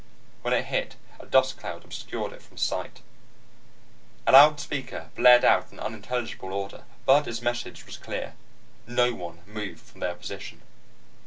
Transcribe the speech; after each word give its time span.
When 0.41 0.55
it 0.55 0.65
hit, 0.65 0.95
a 1.19 1.27
dust 1.27 1.57
cloud 1.59 1.85
obscured 1.85 2.33
it 2.33 2.41
from 2.41 2.57
sight. 2.57 3.01
A 4.25 4.31
loudspeaker 4.31 5.11
blared 5.13 5.45
out 5.45 5.71
an 5.71 5.79
unintelligible 5.79 6.53
order, 6.53 6.85
but 7.05 7.27
its 7.27 7.43
message 7.43 7.85
was 7.85 7.97
clear. 7.97 8.33
No 8.87 9.13
one 9.13 9.41
moved 9.45 9.79
from 9.81 9.99
their 9.99 10.15
position. 10.15 10.63